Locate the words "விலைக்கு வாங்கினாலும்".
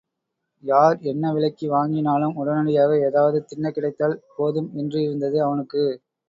1.33-2.33